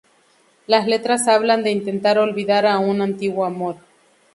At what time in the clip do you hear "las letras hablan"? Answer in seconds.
0.65-1.61